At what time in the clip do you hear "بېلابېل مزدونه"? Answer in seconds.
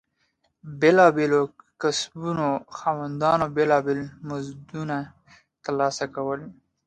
3.55-4.97